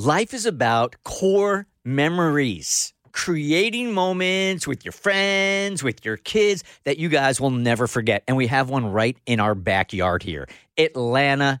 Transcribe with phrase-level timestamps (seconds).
[0.00, 7.08] Life is about core memories, creating moments with your friends, with your kids that you
[7.08, 8.24] guys will never forget.
[8.26, 11.60] And we have one right in our backyard here Atlanta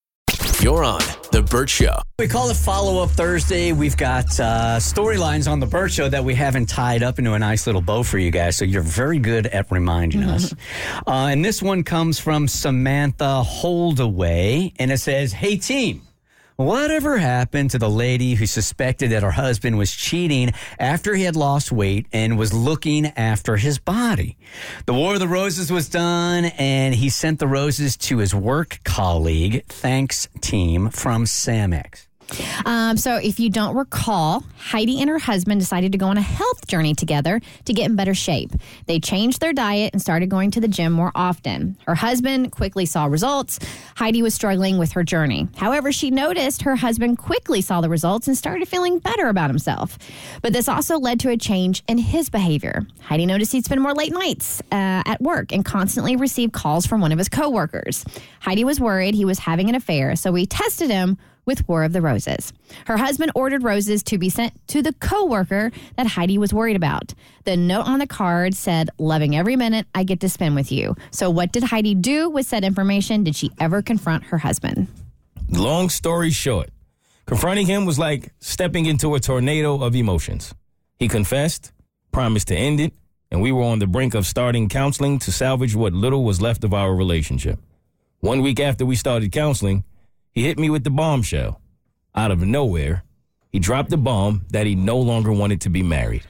[0.61, 1.97] You're on The Bert Show.
[2.19, 3.71] We call it Follow Up Thursday.
[3.71, 7.39] We've got uh, storylines on The Bert Show that we haven't tied up into a
[7.39, 8.57] nice little bow for you guys.
[8.57, 10.53] So you're very good at reminding us.
[11.07, 14.71] Uh, and this one comes from Samantha Holdaway.
[14.77, 16.03] And it says, Hey, team.
[16.61, 21.35] Whatever happened to the lady who suspected that her husband was cheating after he had
[21.35, 24.37] lost weight and was looking after his body?
[24.85, 28.79] The War of the Roses was done, and he sent the roses to his work
[28.83, 29.65] colleague.
[29.65, 32.10] Thanks, team, from Samex.
[32.65, 36.21] Um, so, if you don't recall, Heidi and her husband decided to go on a
[36.21, 38.51] health journey together to get in better shape.
[38.85, 41.77] They changed their diet and started going to the gym more often.
[41.85, 43.59] Her husband quickly saw results.
[43.95, 45.47] Heidi was struggling with her journey.
[45.57, 49.97] However, she noticed her husband quickly saw the results and started feeling better about himself.
[50.41, 52.85] But this also led to a change in his behavior.
[53.01, 57.01] Heidi noticed he'd spend more late nights uh, at work and constantly received calls from
[57.01, 58.05] one of his coworkers.
[58.39, 61.93] Heidi was worried he was having an affair, so we tested him with War of
[61.93, 62.53] the Roses.
[62.85, 67.13] Her husband ordered roses to be sent to the coworker that Heidi was worried about.
[67.45, 70.95] The note on the card said, "Loving every minute I get to spend with you."
[71.11, 73.23] So what did Heidi do with said information?
[73.23, 74.87] Did she ever confront her husband?
[75.49, 76.69] Long story short,
[77.25, 80.53] confronting him was like stepping into a tornado of emotions.
[80.97, 81.71] He confessed,
[82.11, 82.93] promised to end it,
[83.31, 86.63] and we were on the brink of starting counseling to salvage what little was left
[86.63, 87.59] of our relationship.
[88.19, 89.83] One week after we started counseling,
[90.31, 91.61] he hit me with the bombshell.
[92.15, 93.03] Out of nowhere,
[93.51, 96.23] he dropped the bomb that he no longer wanted to be married.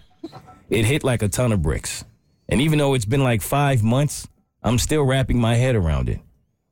[0.70, 2.04] It hit like a ton of bricks.
[2.50, 4.28] And even though it's been like five months,
[4.64, 6.20] I'm still wrapping my head around it.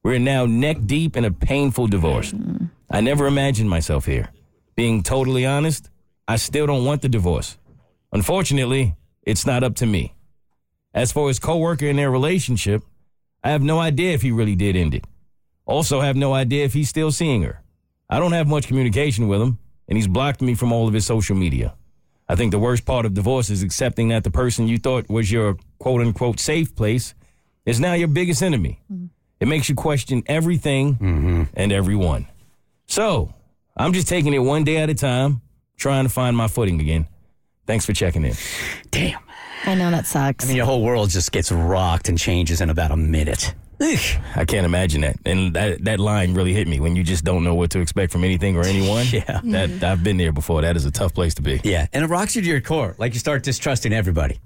[0.04, 2.34] We're now neck deep in a painful divorce.
[2.90, 4.30] I never imagined myself here.
[4.76, 5.90] Being totally honest,
[6.28, 7.58] I still don't want the divorce.
[8.12, 10.16] Unfortunately, it's not up to me.
[10.94, 12.84] As for his coworker and their relationship,
[13.44, 15.06] I have no idea if he really did end it.
[15.70, 17.62] Also, have no idea if he's still seeing her.
[18.10, 21.06] I don't have much communication with him, and he's blocked me from all of his
[21.06, 21.76] social media.
[22.28, 25.32] I think the worst part of divorce is accepting that the person you thought was
[25.32, 27.14] your quote unquote safe place
[27.68, 28.82] is now your biggest enemy.
[29.40, 31.44] It makes you question everything mm-hmm.
[31.54, 32.26] and everyone.
[32.88, 33.32] So,
[33.78, 35.42] I'm just taking it one day at a time,
[35.78, 37.06] trying to find my footing again.
[37.68, 38.34] Thanks for checking in.
[38.90, 39.20] Damn.
[39.66, 40.46] I know that sucks.
[40.46, 43.54] I mean, your whole world just gets rocked and changes in about a minute.
[43.82, 44.22] Ugh.
[44.36, 45.18] I can't imagine that.
[45.26, 48.12] And that, that line really hit me when you just don't know what to expect
[48.12, 49.06] from anything or anyone.
[49.10, 49.24] Yeah.
[49.24, 49.52] Mm-hmm.
[49.52, 50.62] That I've been there before.
[50.62, 51.60] That is a tough place to be.
[51.64, 52.96] Yeah, and it rocks you to your core.
[52.98, 54.40] Like you start distrusting everybody.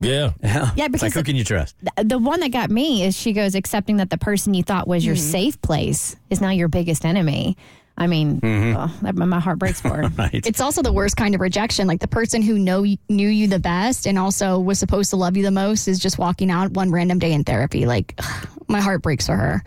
[0.00, 0.32] Yeah.
[0.42, 1.76] Yeah, It's because like who can you trust?
[1.82, 4.88] the, the one that got me is she goes accepting that the person you thought
[4.88, 5.30] was your mm-hmm.
[5.30, 7.56] safe place is now your biggest enemy.
[7.98, 10.08] I mean, oh, that, my heart breaks for her.
[10.08, 10.46] Right.
[10.46, 11.86] It's also the worst kind of rejection.
[11.86, 15.36] Like the person who know knew you the best and also was supposed to love
[15.36, 17.84] you the most is just walking out one random day in therapy.
[17.84, 18.18] Like
[18.70, 19.62] my heart breaks for her.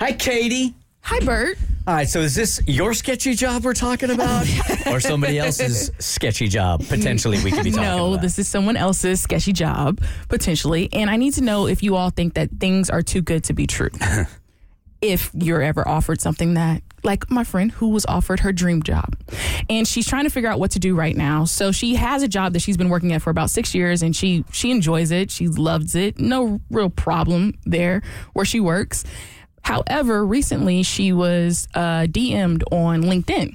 [0.00, 0.74] Hi, Katie.
[1.02, 1.58] Hi, Bert.
[1.86, 4.46] All right, so is this your sketchy job we're talking about,
[4.86, 8.20] or somebody else's sketchy job potentially we could be talking No, about?
[8.22, 10.90] this is someone else's sketchy job, potentially.
[10.92, 13.54] And I need to know if you all think that things are too good to
[13.54, 13.88] be true.
[15.00, 19.16] if you're ever offered something that, like my friend who was offered her dream job,
[19.68, 21.44] and she's trying to figure out what to do right now.
[21.44, 24.14] So she has a job that she's been working at for about six years, and
[24.14, 25.30] she she enjoys it.
[25.30, 26.18] She loves it.
[26.18, 28.02] No real problem there
[28.32, 29.04] where she works.
[29.62, 33.54] However, recently she was uh, DM'd on LinkedIn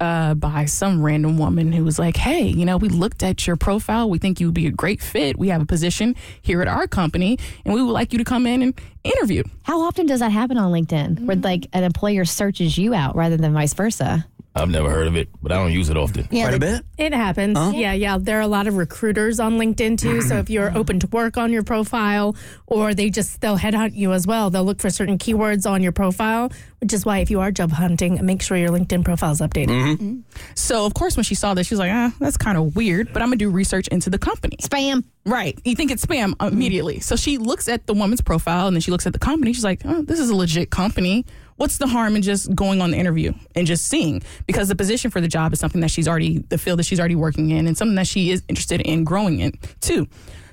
[0.00, 3.56] uh, by some random woman who was like, Hey, you know, we looked at your
[3.56, 4.08] profile.
[4.10, 5.38] We think you would be a great fit.
[5.38, 8.46] We have a position here at our company, and we would like you to come
[8.46, 9.42] in and interview.
[9.62, 13.36] How often does that happen on LinkedIn where like an employer searches you out rather
[13.36, 14.26] than vice versa?
[14.56, 16.26] I've never heard of it, but I don't use it often.
[16.30, 16.82] Yeah, Quite a bit.
[16.96, 17.58] It happens.
[17.74, 18.16] Yeah, yeah.
[18.18, 20.22] There are a lot of recruiters on LinkedIn too.
[20.22, 20.76] So if you're mm.
[20.76, 22.34] open to work on your profile,
[22.66, 24.48] or they just they'll headhunt you as well.
[24.48, 26.50] They'll look for certain keywords on your profile,
[26.80, 29.68] which is why if you are job hunting, make sure your LinkedIn profile is updated.
[29.68, 30.04] Mm-hmm.
[30.04, 30.20] Mm-hmm.
[30.54, 33.12] So of course, when she saw this, she was like, "Ah, that's kind of weird."
[33.12, 34.56] But I'm gonna do research into the company.
[34.62, 35.04] Spam.
[35.26, 35.58] Right.
[35.64, 37.00] You think it's spam uh, immediately.
[37.00, 39.52] So she looks at the woman's profile and then she looks at the company.
[39.52, 41.26] She's like, oh, this is a legit company.
[41.56, 44.22] What's the harm in just going on the interview and just seeing?
[44.46, 47.00] Because the position for the job is something that she's already, the field that she's
[47.00, 50.06] already working in and something that she is interested in growing in too.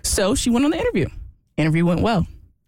[0.04, 1.08] So she went on the interview.
[1.58, 2.26] Interview went well.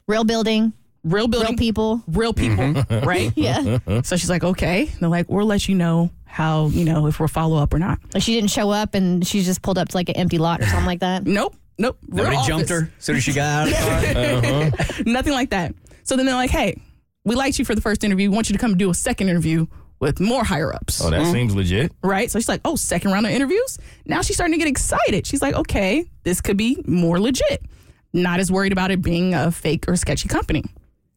[0.08, 0.74] Real building.
[1.04, 1.50] Real building.
[1.50, 2.04] Real people.
[2.08, 3.06] Real people, mm-hmm.
[3.08, 3.32] right?
[3.36, 4.02] Yeah.
[4.02, 4.86] So she's like, okay.
[5.00, 8.00] They're like, we'll let you know how, you know, if we'll follow up or not.
[8.14, 10.62] Like she didn't show up and she just pulled up to like an empty lot
[10.62, 11.26] or something like that.
[11.28, 11.56] Nope.
[11.78, 11.98] Nope.
[12.08, 12.48] Real Nobody office.
[12.48, 14.80] jumped her as soon as she got out of the car.
[14.86, 15.04] Uh-huh.
[15.06, 15.76] Nothing like that.
[16.04, 16.82] So then they're like, hey,
[17.26, 18.30] we liked you for the first interview.
[18.30, 19.66] We want you to come do a second interview
[20.00, 21.04] with more higher ups.
[21.04, 21.32] Oh, that mm-hmm.
[21.32, 21.92] seems legit.
[22.04, 22.30] Right?
[22.30, 23.78] So she's like, oh, second round of interviews?
[24.06, 25.26] Now she's starting to get excited.
[25.26, 27.66] She's like, okay, this could be more legit.
[28.14, 30.64] Not as worried about it being a fake or sketchy company.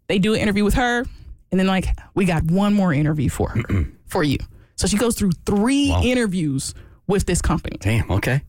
[0.09, 1.05] They do an interview with her,
[1.51, 4.39] and then like, we got one more interview for her, for you.
[4.77, 6.75] So she goes through three interviews
[7.07, 7.77] with this company.
[7.81, 8.11] Damn.
[8.11, 8.43] Okay.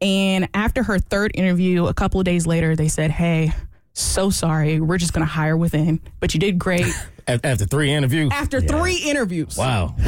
[0.00, 3.52] And after her third interview, a couple of days later, they said, Hey,
[3.94, 4.80] so sorry.
[4.80, 6.86] We're just going to hire within, but you did great
[7.26, 8.30] After three interviews.
[8.34, 9.56] after three interviews.
[9.56, 9.94] Wow.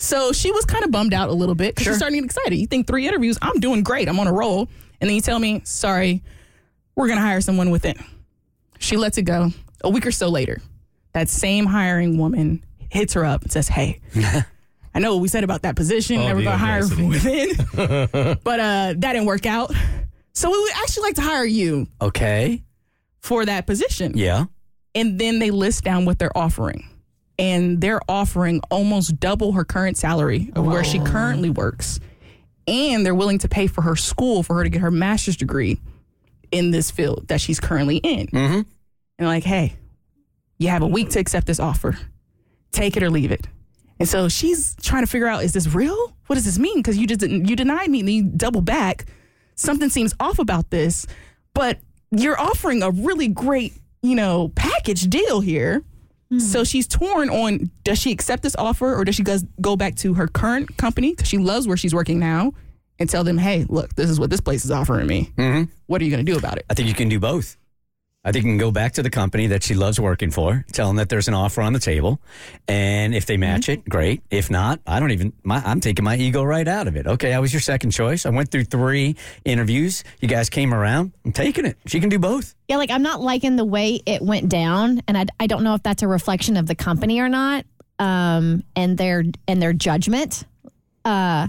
[0.00, 2.26] So she was kind of bummed out a little bit because she's starting to get
[2.36, 2.54] excited.
[2.56, 4.08] You think three interviews, I'm doing great.
[4.08, 4.68] I'm on a roll.
[5.00, 6.22] And then you tell me, Sorry,
[6.94, 7.96] we're going to hire someone within.
[8.78, 9.50] She lets it go.
[9.82, 10.60] A week or so later,
[11.14, 13.98] that same hiring woman hits her up and says, Hey,
[14.94, 16.18] I know what we said about that position.
[16.20, 17.56] Oh, never the gonna hire from within.
[17.74, 19.72] but uh, that didn't work out.
[20.32, 22.62] So we would actually like to hire you Okay.
[23.20, 24.12] For that position.
[24.16, 24.46] Yeah.
[24.94, 26.88] And then they list down what they're offering.
[27.38, 32.00] And they're offering almost double her current salary of where she currently works.
[32.66, 35.80] And they're willing to pay for her school for her to get her master's degree
[36.50, 38.26] in this field that she's currently in.
[38.26, 38.60] Mm-hmm.
[39.18, 39.76] And like, hey,
[40.58, 41.96] you have a week to accept this offer.
[42.72, 43.46] Take it or leave it.
[43.98, 46.14] And so she's trying to figure out, is this real?
[46.26, 46.78] What does this mean?
[46.78, 49.06] Because you just you denied me and you double back.
[49.54, 51.06] Something seems off about this,
[51.54, 51.78] but
[52.10, 55.82] you're offering a really great, you know, package deal here.
[56.38, 59.94] So she's torn on does she accept this offer or does she goes, go back
[59.96, 62.52] to her current company because she loves where she's working now
[62.98, 65.32] and tell them, hey, look, this is what this place is offering me.
[65.36, 65.70] Mm-hmm.
[65.86, 66.66] What are you going to do about it?
[66.68, 67.56] I think you can do both.
[68.28, 70.88] I think you can go back to the company that she loves working for, tell
[70.88, 72.20] them that there's an offer on the table,
[72.68, 74.22] and if they match it, great.
[74.30, 75.32] If not, I don't even.
[75.44, 77.06] My, I'm taking my ego right out of it.
[77.06, 78.26] Okay, I was your second choice.
[78.26, 79.16] I went through three
[79.46, 80.04] interviews.
[80.20, 81.12] You guys came around.
[81.24, 81.78] I'm taking it.
[81.86, 82.54] She can do both.
[82.68, 85.72] Yeah, like I'm not liking the way it went down, and I, I don't know
[85.72, 87.64] if that's a reflection of the company or not,
[87.98, 90.44] um, and their and their judgment.
[91.02, 91.48] Uh,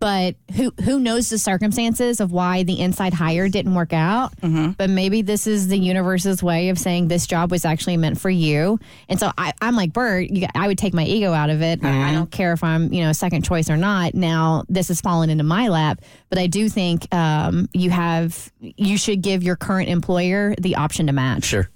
[0.00, 4.32] but who who knows the circumstances of why the inside hire didn't work out?
[4.76, 8.30] But maybe this is the universe's way of saying this job was actually meant for
[8.30, 8.78] you.
[9.08, 10.30] And so I, I'm like Bert.
[10.30, 11.84] You, I would take my ego out of it.
[11.84, 14.14] I, I don't care if I'm you know second choice or not.
[14.14, 16.00] Now this has fallen into my lap,
[16.30, 21.06] but I do think um, you have you should give your current employer the option
[21.06, 21.44] to match.
[21.44, 21.68] Sure.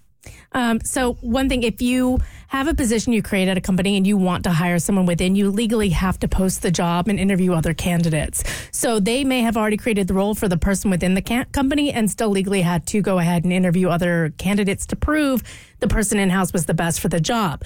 [0.55, 2.19] Um, so one thing, if you
[2.49, 5.35] have a position you create at a company and you want to hire someone within,
[5.35, 8.45] you legally have to post the job and interview other candidates.
[8.71, 11.93] So they may have already created the role for the person within the can- company
[11.93, 15.43] and still legally had to go ahead and interview other candidates to prove
[15.81, 17.65] the person in house was the best for the job.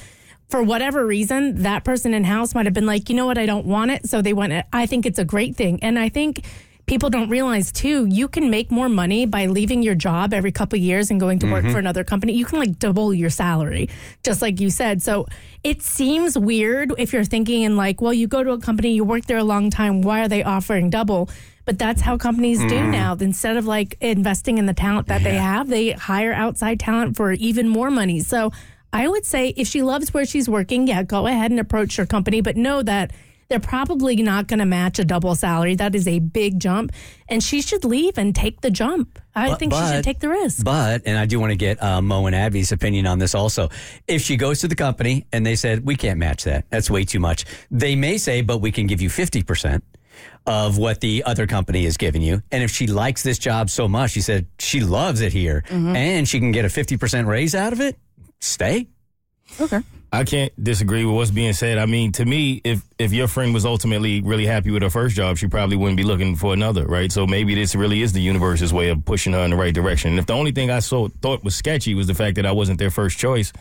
[0.49, 3.45] For whatever reason, that person in house might have been like, you know what, I
[3.45, 4.09] don't want it.
[4.09, 5.79] So they went, I think it's a great thing.
[5.83, 6.47] And I think
[6.89, 10.77] people don't realize too you can make more money by leaving your job every couple
[10.79, 11.79] of years and going to work for mm-hmm.
[11.79, 12.33] another company.
[12.33, 13.91] You can like double your salary
[14.25, 15.03] just like you said.
[15.03, 15.27] So
[15.63, 19.05] it seems weird if you're thinking in like well you go to a company you
[19.05, 21.29] work there a long time why are they offering double?
[21.67, 22.91] But that's how companies do mm-hmm.
[22.91, 23.15] now.
[23.21, 27.33] Instead of like investing in the talent that they have they hire outside talent for
[27.33, 28.21] even more money.
[28.21, 28.51] So
[28.91, 32.07] i would say if she loves where she's working yeah go ahead and approach your
[32.07, 33.11] company but know that
[33.49, 35.75] they're probably not going to match a double salary.
[35.75, 36.93] That is a big jump.
[37.29, 39.19] And she should leave and take the jump.
[39.35, 40.65] I But- think she should take the risk.
[40.65, 43.71] But, and I do want to get uh, Mo and Abby's opinion on this also.
[44.07, 47.05] If she goes to the company and they said, we can't match that, that's way
[47.05, 49.81] too much, they may say, but we can give you 50%
[50.47, 52.43] of what the other company is giving you.
[52.53, 56.29] And if she likes this job so much, she said she loves it here and
[56.29, 57.97] she can get a 50% raise out of it,
[58.41, 58.89] stay.
[59.61, 59.81] Okay.
[60.11, 61.77] I can't disagree with what's being said.
[61.77, 65.15] I mean, to me, if if your friend was ultimately really happy with her first
[65.15, 67.13] job, she probably wouldn't be looking for another, right?
[67.13, 70.13] So maybe this really is the universe's way of pushing her in the right direction.
[70.13, 72.53] And if the only thing I saw thought was sketchy was the fact that I
[72.53, 73.53] wasn't their first choice,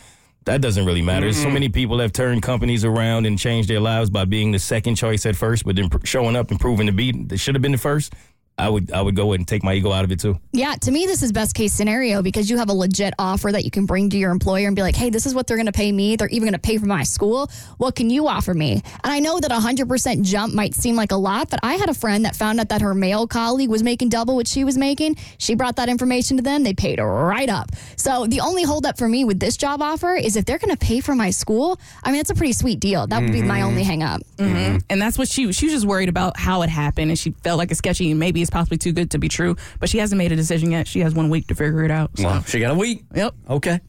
[0.45, 1.33] that doesn't really matter.
[1.33, 1.53] So mm-hmm.
[1.53, 5.25] many people have turned companies around and changed their lives by being the second choice
[5.25, 7.73] at first, but then pr- showing up and proving to be they should have been
[7.73, 8.13] the first.
[8.57, 10.39] I would I would go ahead and take my ego out of it too.
[10.51, 13.63] Yeah, to me, this is best case scenario because you have a legit offer that
[13.63, 15.67] you can bring to your employer and be like, hey, this is what they're going
[15.67, 16.15] to pay me.
[16.15, 17.51] They're even going to pay for my school.
[17.77, 18.81] What can you offer me?
[19.03, 21.89] And I know that a 100% jump might seem like a lot, but I had
[21.89, 24.77] a friend that found out that her male colleague was making double what she was
[24.77, 25.17] making.
[25.37, 26.63] She brought that information to them.
[26.63, 27.69] They paid right up.
[27.95, 30.85] So the only holdup for me with this job offer is if they're going to
[30.85, 33.05] pay for my school, I mean, that's a pretty sweet deal.
[33.05, 33.67] That would be my mm-hmm.
[33.67, 34.21] only hang up.
[34.37, 34.77] Mm-hmm.
[34.89, 37.57] and that's what she she was just worried about how it happened, and she felt
[37.57, 39.55] like it's sketchy and maybe it's possibly too good to be true.
[39.79, 40.87] But she hasn't made a decision yet.
[40.87, 42.17] She has one week to figure it out.
[42.17, 42.23] So.
[42.23, 43.03] Well, she got a week.
[43.13, 43.35] Yep.
[43.49, 43.79] Okay.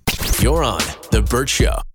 [0.40, 0.80] You're on
[1.12, 1.88] The Bert Show.